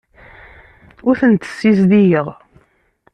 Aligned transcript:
Ur 1.07 1.15
tent-ssizdigeɣ. 1.19 2.27